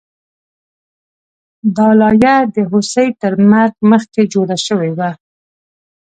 [1.75, 5.11] دا لایه د هوسۍ تر مرګ مخکې جوړه شوې وه